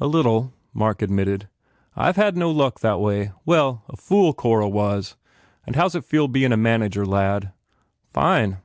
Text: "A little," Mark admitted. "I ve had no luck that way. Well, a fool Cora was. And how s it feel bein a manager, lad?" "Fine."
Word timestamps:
"A 0.00 0.06
little," 0.06 0.50
Mark 0.72 1.02
admitted. 1.02 1.46
"I 1.94 2.10
ve 2.10 2.18
had 2.18 2.38
no 2.38 2.50
luck 2.50 2.80
that 2.80 3.00
way. 3.00 3.32
Well, 3.44 3.82
a 3.86 3.98
fool 3.98 4.32
Cora 4.32 4.66
was. 4.66 5.14
And 5.66 5.76
how 5.76 5.84
s 5.84 5.94
it 5.94 6.06
feel 6.06 6.26
bein 6.26 6.52
a 6.52 6.56
manager, 6.56 7.04
lad?" 7.04 7.52
"Fine." 8.10 8.60